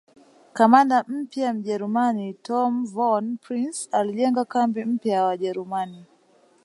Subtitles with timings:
[0.55, 6.05] Kamanda mpya Mjerumani Tom Von Prince alijenga kambi mpya ya Wajerumani